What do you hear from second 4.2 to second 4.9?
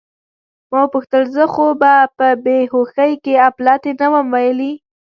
ویلي؟